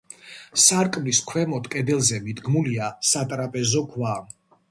[0.61, 4.19] სარკმლის ქვემოთ, კედელზე მიდგმულია სატრაპეზო ქვა.